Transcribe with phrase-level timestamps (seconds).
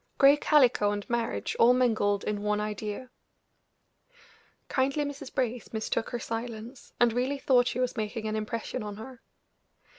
[0.17, 3.11] Gray calico and marriage all mingled in one idea!
[4.67, 5.31] Kindly Mrs.
[5.31, 9.21] Brace mistook her silence, and really thought she was making an impression on her.